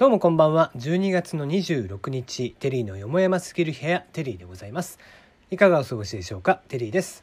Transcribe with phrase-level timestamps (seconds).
[0.00, 0.72] どうもこんばんは。
[0.78, 4.98] 12月の26日テリーのよもやますぎる部屋テリーでございます。
[5.50, 6.62] いかがお過ごしでしょうか？
[6.68, 7.22] テリーです。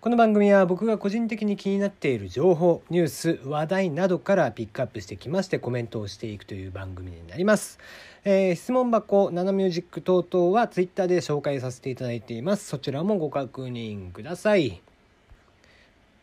[0.00, 7.80] この番組は僕が個人的に気になっている情報ニュース話題などからピックアップしてきましてコメントをしていくという番組になります、
[8.22, 12.64] えー、質問箱ナナミュージック等々はツイッターで紹介させていただいています。
[12.64, 14.80] そちらもご確認ください。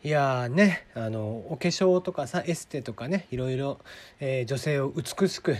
[0.04, 3.78] いやねあのお化粧とかさエステとかねいろいろ、
[4.20, 5.56] えー、女性を美しく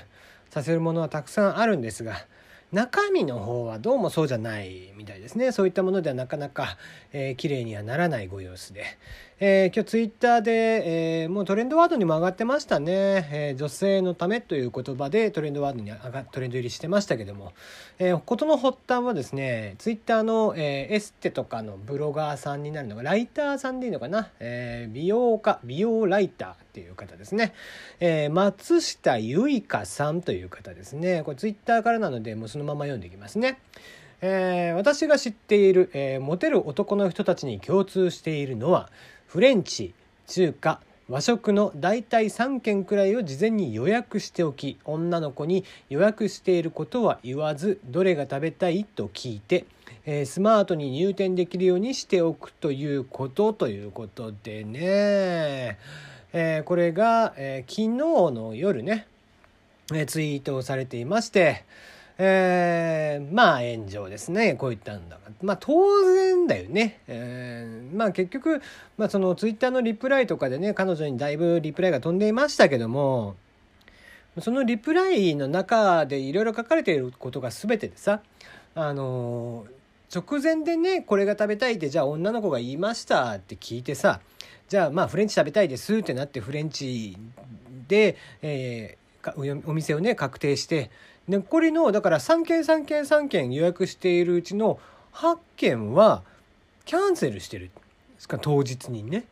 [0.51, 2.27] させるものはたくさんあるんですが
[2.73, 5.53] 中身の方はどうもそうじゃないみたいですね。
[5.53, 6.77] そういったものではなかなか、
[7.13, 8.85] えー、綺麗にはならないご様子で、
[9.39, 17.53] えー、今日ツイッターで、えー、もうトレンドワードにも上がってましたね、えー、女性のためという言葉でトレンドワードに上がトレンド入りしてましたけども、
[17.99, 27.53] えー、事の発端はですねツイッターの、えー、エステとかのブロガーさんになるのがライターさんでいいのかな、えー、美容家美容ライターっていう方ですね、
[28.01, 31.23] えー、松下由香さんという方ですね。
[31.25, 33.59] これツイッターからなのでもうそのまま読んでいきますね。
[34.21, 38.89] えー、私が知っている、えー、モテる男の人たちに共通しているのは
[39.27, 39.95] フレンチ
[40.27, 49.67] 中華和食の大体3件くらいを事前に予約しておき女の子に予約していることは言わずどれが食べたいと聞いて、
[50.05, 55.79] えー、スマートに入店できるようにしておくということということでね、
[56.33, 57.89] えー、これが、えー、昨日
[58.35, 59.07] の夜ね、
[59.95, 61.65] えツイートをされていまして、
[62.19, 64.55] えー、まあ炎上ですね。
[64.55, 68.63] こういったんだまあ当然だよね、えー、まあ結局、
[68.97, 73.37] まあ、そのツイッターのリプライとかでね彼女にだいぶリプライが飛んでいましたけども
[74.41, 78.21] そのリプライの中でいろいろ書かれていることが全てでさ
[78.75, 79.67] あの
[80.15, 84.21] 直前でねこれが食べたいってじゃあ女の子が言いましたって聞いてさ
[84.69, 87.17] じゃあまあフレンチ食べたいですってなってフレンチ
[87.89, 90.91] で、えー、お店をね確定して
[91.29, 94.79] 残りのだから3件3件3件予約しているうちの
[95.13, 96.23] 8件は
[96.85, 97.71] キャンセルしてる
[98.17, 99.25] ですか当日にね。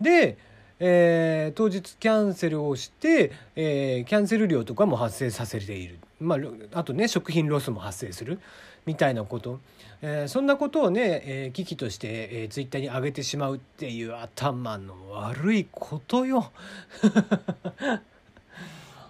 [0.00, 0.36] で、
[0.78, 6.38] えー、当日キャンセルをして、えー、キャンセル料とかも発生させている、まあ、
[6.78, 8.40] あとね食品ロスも発生する
[8.84, 9.60] みたいなこと、
[10.02, 16.52] えー、そんなことをね、え、危機として、えー、ツイッターに上げてしまうっていう頭の悪いことよ。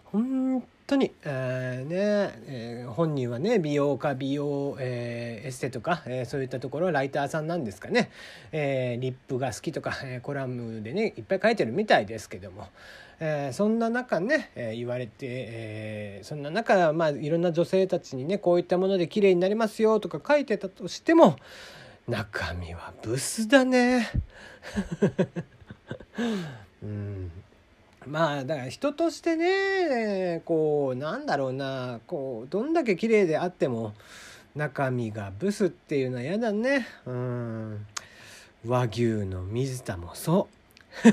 [0.05, 8.11] 本 当に、えー、ね、えー、本人はね美容家美容、えー、エステとか、えー、そういったところライターさんなんですかね、
[8.53, 12.69] えー、リップが好きとか、えー、コラムでねいっぱい書いてるみたいですけども、
[13.19, 21.37] えー、そんな中ね、えー、言われて、えー、そんな中、まあ、いろんな女性たちにねこういったもので綺麗になりますよとか書いてたとしても
[22.07, 24.09] 中身はブスだね。
[26.83, 27.33] う ん
[28.07, 33.95] まあだから人としてねこうなんだろうなこうどんだけ綺麗であっても
[34.55, 36.87] 中身がブスっていうのは嫌だね。
[37.05, 37.87] うん。
[38.67, 40.49] 和牛の水田もそ
[41.05, 41.13] う。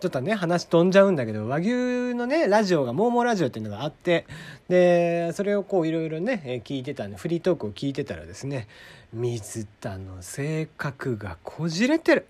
[0.00, 1.68] ちょっとね話飛んじゃうんだけど和牛
[2.14, 4.26] のねラジオが「モーモーラジオ」っていうのがあって
[4.68, 8.66] でそれをこういろいろね聞いてたんでフリートークを聞いてたらですね
[9.12, 12.26] 水田の性格がこじれてる。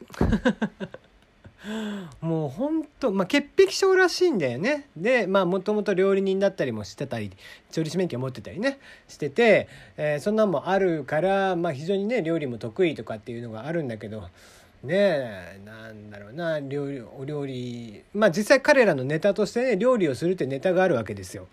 [2.21, 4.89] もうほんと、まあ、潔癖症らしいんだよね。
[4.97, 7.31] で、まあ、もともと料理人だったりもしてたり、
[7.71, 8.79] 調理師免許持ってたりね、
[9.09, 14.23] してて、えー、そんなんもあるから、まあ、非常にね、料理も得意とかっていうのがあるんだけど、
[14.83, 21.47] ねえ、なんだろうな、料理、お料理、まあ、実際彼らのネタとしてね、料理をするってネタがあるわけですよ。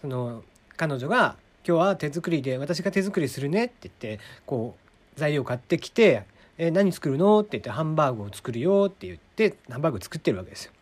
[0.00, 0.42] その、
[0.76, 1.36] 彼女が、
[1.66, 4.74] 今日は手作りで、私が手作りするねって言って、こ
[5.16, 6.24] う、材料買ってきて、
[6.60, 10.72] え何作るの?」って言って「ハンバーグを作るよ」って言ってハンバーグ作ってるわけですよ。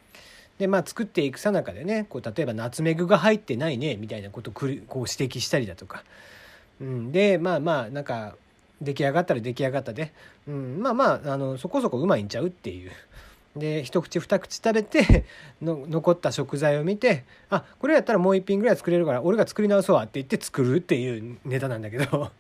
[0.58, 6.02] でまあ作っていくさなかでねこう例えばナツメグが入ってないねみたいなことをこう指摘したりだとか、
[6.80, 8.34] うん、でまあまあなんか
[8.82, 10.12] 出来上がったら出来上がったで、
[10.48, 12.90] うん、まあまああのそこそこうまいんちゃうっていう。
[13.56, 15.24] で一口二口食べて
[15.60, 22.30] の残った食材を見て「あこれやったらもう一品ぐらい作れるから俺が作り直そうわ」って言って作るっていうネタなんだけど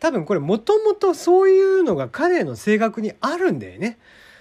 [0.00, 3.98] 多分これもともとそういうのが彼の性格にあるんだよね。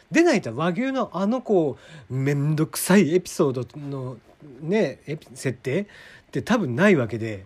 [0.10, 1.78] でないと和牛のあの子
[2.10, 4.18] めんどくさいエピソードの
[4.62, 5.00] ね
[5.36, 5.86] 設定っ
[6.32, 7.46] て多分ないわけで。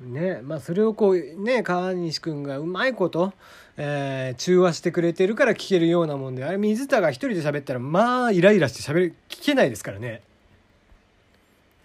[0.00, 3.32] ねまあ、それをこうね川西君がうまいこと、
[3.78, 10.20] えー、中和してくれてるから聞けるようなもんであれ水田が一人で喋ったらまあイライラして喋る聞けないですからね。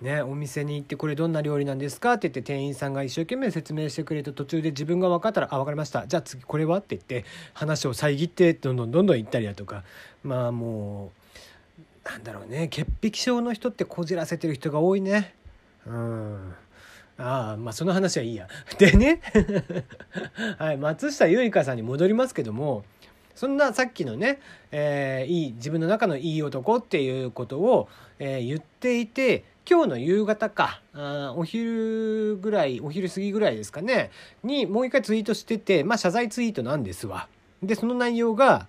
[0.02, 6.08] ね、お店に行ってこれどんな料理なんですかって言って店員さんが一生懸命説明してくれて途中で自分が分かったら「あ分かりました。
[6.08, 9.84] じゃあ次これは?」って言って話を遮ってどんどんどんどん行ったりだとか。
[10.24, 11.12] まあも
[12.06, 12.68] うなんだろうね。
[12.68, 15.36] 潔癖症の人ってこじらせてる人が多いね。
[15.86, 16.56] うん。
[17.20, 18.48] ああまあその話はいいや。
[18.80, 19.22] でね。
[20.58, 22.86] はい松下由香さんに戻りますけども
[23.36, 24.40] そんなさっきのね、
[24.72, 27.88] えー、いい自分の中のいい男っていうことを、
[28.18, 34.12] えー、言っていて今日の夕方かあお昼ぐらいお昼過ぎぐらいですかね
[34.44, 37.30] にもう一回ツイートしててまあ謝罪ツイートなんですわ。
[37.64, 38.68] でその内容が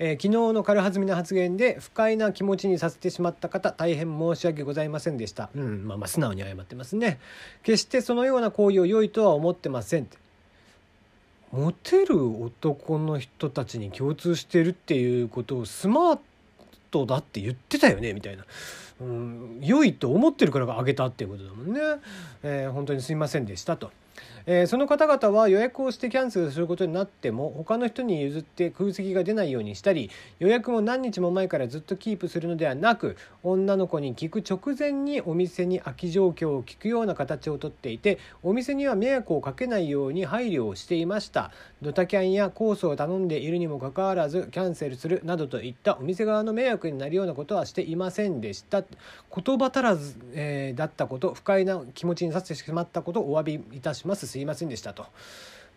[0.00, 5.50] えー、昨日の軽はずみな発言で不快な気持ちにさせてしまった方大変申し訳ございませんでした。
[5.56, 7.18] うん、まあまあ素直に謝ってますね。
[7.62, 10.18] 決してそのような行為を良いとは思ってませんって。
[11.50, 16.18] モテる男の人たちに共通してるっていうことをスマー
[16.90, 18.44] トだって言ってたよねみたいな。
[19.00, 21.80] うん、良いと思ってるからあげたっていうことだもんね。
[22.42, 23.92] えー、本当にすいませんでしたと。
[24.50, 41.50] えー、その方々は予約をしてキャンセルすることになっても他の人に譲って空席が出ないようにしたり予約も何日も前からずっとキープするのではなく女の子に聞く直前にお店に空き状況を聞くような形をとっていてお店には迷惑をかけないように配慮をしていました。
[41.82, 48.82] ドタキャンやコースを頼んでいるにもかかわらずキャンセルするなどといったお店側の迷惑になるようなことはしていませんでした。
[48.82, 54.37] 言葉足らず、えー、だったこと不快な気持ちにさせてしまったことをお詫びいたします。
[54.38, 55.06] すいませんでしたと。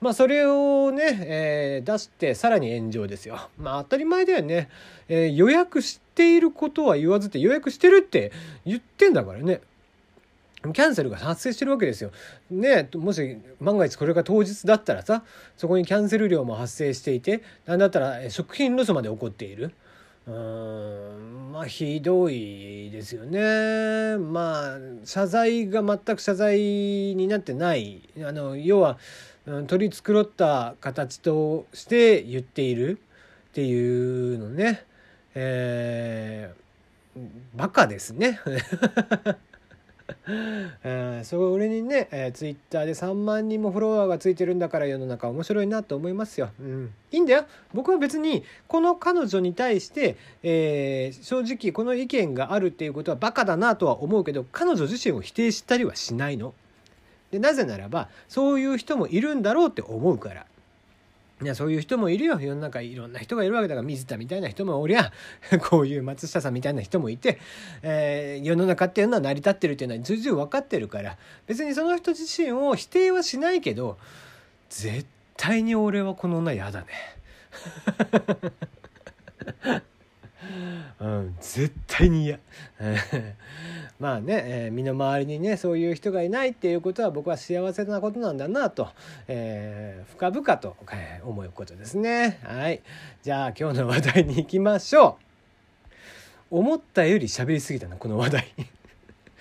[0.02, 3.50] まあ、それをね、えー、出してさらに炎上ですよ。
[3.58, 4.70] まあ当たり前だよね。
[5.10, 8.32] えー、予約していることは言わずって予約してるって
[8.66, 9.62] 言ってんだからね。
[10.62, 12.12] キャンセルが発生してるわけですよ。
[12.52, 15.24] ねもし万が一これが当日だったらさ
[15.58, 19.72] そこにキャンセル料も発生していてなんだったら食品ロスまで起こっている。
[20.28, 24.18] うんまあひどいですよね。
[24.18, 29.00] まあ謝罪が全く謝罪になってないあの要は、
[29.48, 33.00] うん、取り繕った形として言っている
[33.50, 34.86] っていうのね、
[35.34, 37.22] えー、
[37.56, 38.40] バカですね。
[40.84, 46.50] えー、それにね、えー、ツイッターで3万人もフォロワーがついてるんだから世の中面白いなと思いますよ。
[46.60, 47.46] うん、いいんだよ。
[47.74, 56.54] 僕は別にこの彼女に対して、えー、正直この意見があるっていうことはバカだなとは思うけど彼女自身を否定したりはしないの。
[57.32, 60.46] でなぜならばそういう人もいるんだろうって思うから。
[61.42, 65.12] いやそういう人もいるよ世の中いろんな人がいるわけだから水田みたいな人もおりゃ
[65.70, 67.40] こういう松下さんみたいな人もいて、
[67.82, 71.18] えー、世の中っていうのは成り立ってるっていうのは重々分かってるから
[71.48, 73.98] 別にその人自身を否定はしないけど
[74.70, 75.06] 絶
[75.36, 76.88] 対に俺はこの女嫌だね。
[81.00, 82.40] うん、絶対に嫌。
[84.00, 88.90] まあね、えー、身の回りにねそういう人がいないっていうことは僕は幸せなことなんだなと、
[89.28, 92.40] えー、深々と、え、思うことですね。
[92.44, 92.82] はい。
[93.22, 95.18] じゃあ今日の話題に行きましょ
[96.52, 96.58] う。
[96.60, 98.54] 思ったより喋りすぎたなこの話題。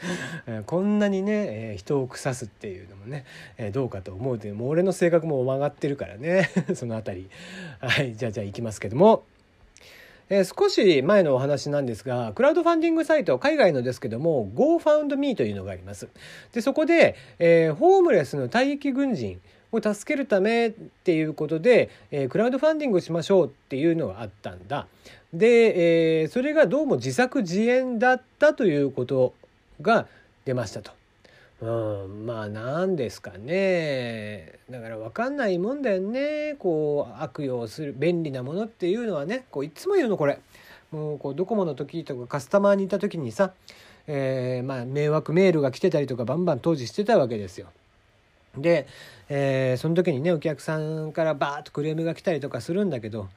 [0.66, 3.24] こんなにね、えー、人を腐すっていうのもね、
[3.58, 6.50] えー、どうかと思うともう俺の性格も曲がってるからね。
[6.74, 7.30] その辺り。
[7.80, 8.16] はい。
[8.16, 9.24] じゃあじゃあ行きますけども。
[10.30, 16.08] えー、少し前のお話なんですが、クラウドファンディングサイト、海外のですけども、GoFoundMe というのがあります。
[16.52, 19.40] で、そこで、えー、ホームレスの退役軍人
[19.72, 24.86] を助けるためっていうことで、えー、クラウドファンディングしましょうっていうのがあったんだ。
[25.34, 29.34] で、えそれがどうも自作自演だったということ
[29.80, 30.06] が
[30.44, 30.99] 出ましたと。
[31.60, 31.66] う
[32.08, 34.58] ん、まあ何ですかね。
[34.70, 36.54] だから分かんないもんだよね。
[36.58, 39.44] こう悪用する便利なものっていうのはね。
[39.50, 40.38] こういつも言うのこれ。
[40.90, 43.52] もうこうドコモの時とかカスタマーにいた時にさ、
[44.06, 47.68] えー、まあ迷惑メールが来てたりとかバンバン当時してたわけですよ。
[48.56, 48.86] で、
[49.28, 53.28] えー、その時にねお客さんからバーッとクレームが来たりとかするんだけど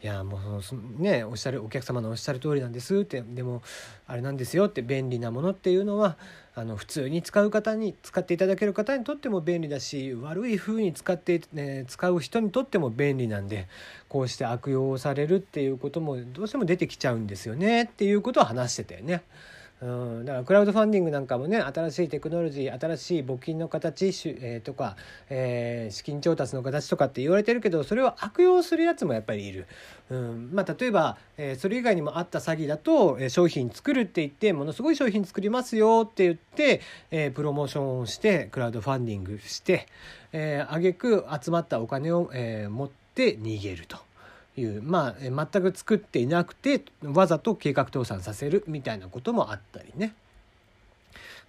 [0.00, 0.60] いやも
[0.98, 3.62] うねおっしゃるお客様のおっしゃる通りなんですってでも
[4.06, 6.16] あれなんですよって便利なものっていうのは
[6.54, 13.66] あの普通に使う方に使っていただける方にとっても便利だし悪い風に使って、ね、使う人にとっても便利なんで
[14.08, 19.22] こうして悪用されるっていうこともどうしても出てきちゃうんですよねっていうことを話してたよね。
[19.80, 24.06] うん、だからクラウドファンディングなんかもね新しいテクノロジー新しい募金の形、
[24.40, 24.96] えー、とか、
[25.30, 29.66] えー、資金調達の形とかって言われてるけどそれを悪用するやつもやっぱりいる。
[30.10, 36.80] うんまあ、例えば、えー、それ以外にもあった詐欺だと、えー、商品作るって言ってものすごい商品作りますよって言って、
[37.10, 39.86] えー、プロモーションをしてクラウドファンディングして、
[40.32, 44.07] えー、挙句集まったお金を、えー、持って逃げると。
[44.58, 50.14] いうまあ全く作っていなくてわざと計画倒産させるみたいなこともあったりね。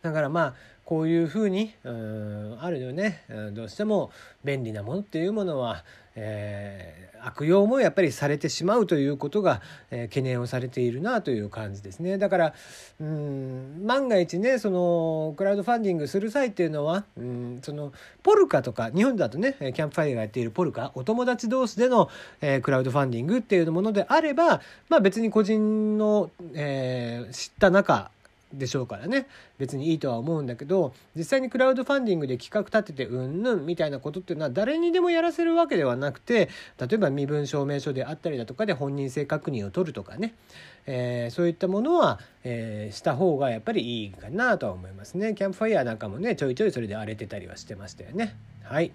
[0.02, 0.54] だからまあ
[0.90, 3.24] こういうふうにうんあるよね。
[3.54, 4.10] どうしても
[4.44, 5.84] 便利なものっていうものは、
[6.16, 12.18] えー、悪用もやっぱりされてしまうということが、えー、懸念をされているなという感じですね。
[12.18, 12.54] だから
[13.00, 22.10] うん万が一ねそのクラウドファンディングする際っていうのはうんそのポルカとか日本だとねキャンプファイヤーがやっているポルカお友達同士での、
[22.42, 28.10] えー、クラウドファンディングっていうものであればまあ別に個人の、えー、知った中
[28.54, 29.28] でしょうからね。
[29.58, 40.34] 別にいいとは思うんだけど実際にクラウドファンディングで企画立ててうんぬんみたいなことっていうのは誰にでもやらせるわけではなくて例えば身分証明書であったりだとかで本人性確認を取るとかね、
[40.86, 45.34] えー、そういったものは、えー、した方がやっぱりいいかなとは思いますね。
[45.36, 48.36] キャンプファイヤーなんかもねちょいちょいそれで荒れてたりはしてましたよね。
[48.64, 48.92] はい。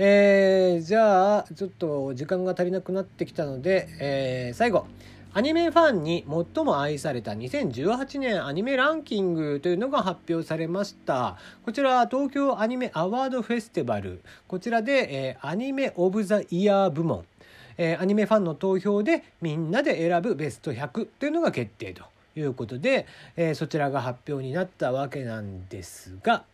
[0.00, 4.86] えー、じゃあちょっと時間が足りなくなってきたので、えー、最後。
[5.34, 11.36] アニメファンに最も愛された2018年アニメランキングというのが発表されました。
[11.64, 14.22] こちら東京アニメアワードフェスティバル。
[14.46, 17.26] こちらで、えー、アニメオブザイヤー部門。
[17.76, 22.04] えー、アニメファンの投票でみんなで選ぶベスト100というのが決定と
[22.34, 23.06] いうことで、
[23.36, 26.44] えー、そちらが発表になったわけなんですが、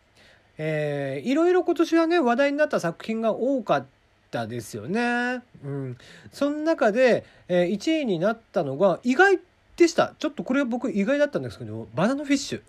[0.57, 3.94] えー、いろいろ今年はね話題になった作品が多かっっ
[4.35, 5.41] たですよね。
[5.63, 5.97] うん。
[6.31, 9.39] その中で、えー、1位になったのが意外
[9.77, 10.13] でした。
[10.19, 12.61] ちょっとこれは僕意外だったんですけど、バナナフィッシュ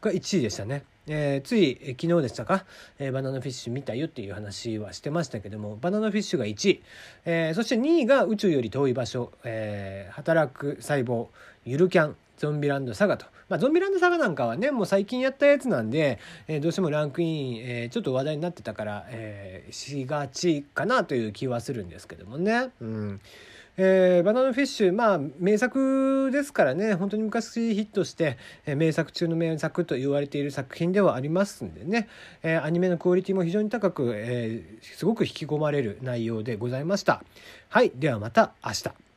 [0.00, 0.84] が1位でしたね。
[1.08, 2.66] えー、つい、えー、昨日でしたか、
[2.98, 6.82] えー、バナナフィッシュ見たよっていう話はしてましたけどもバナナフィッシュが1位、
[7.24, 11.28] え、そして2位が宇宙より遠い場所、え、働く細胞
[11.64, 13.26] ゆるキャンゾンビランドサガと。
[13.48, 22.70] まあ、ゾンビランドサガなんかはね、もう最近やったやつなんで、えー、どうしてもランクイン、えー、ちょっと話題になってたから、えー、しがちかなという気はするんですけどもね。
[22.80, 23.20] うん。
[23.80, 32.08] えー、バナナフィッシュ、まあ、名作ですからね、本当に昔ヒットして、えー、名作中の名作と言われている作品ではありますんでね、
[32.42, 37.22] えー、アニメのクオリティも非常に高く、えー、すごく引き込まれる内容でございました。
[37.68, 39.07] はい、ではまた明日。